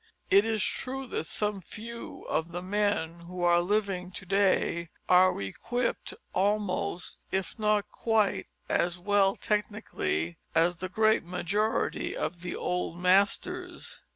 [0.31, 5.39] It is true that some few of the men who are living to day are
[5.39, 12.97] equipped almost, if not quite, as well technically as the great majority of the old
[12.97, 14.01] masters.